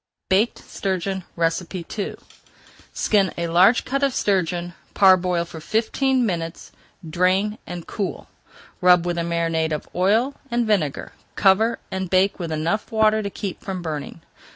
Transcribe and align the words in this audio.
BAKED 0.29 0.57
STURGEON 0.67 1.23
II 1.77 2.15
Skin 2.91 3.31
a 3.37 3.47
large 3.49 3.85
cut 3.85 4.01
of 4.01 4.15
sturgeon, 4.15 4.73
parboil 4.95 5.45
for 5.45 5.59
fifteen 5.61 6.25
minutes, 6.25 6.71
drain, 7.07 7.59
and 7.67 7.85
cool. 7.85 8.27
Rub 8.81 9.05
with 9.05 9.19
a 9.19 9.23
marinade 9.23 9.71
of 9.71 9.87
oil 9.93 10.33
and 10.49 10.65
vinegar, 10.65 11.11
cover, 11.35 11.77
and 11.91 12.09
bake 12.09 12.39
with 12.39 12.51
enough 12.51 12.91
water 12.91 13.21
to 13.21 13.29
keep 13.29 13.61
from 13.61 13.83
burning. 13.83 14.21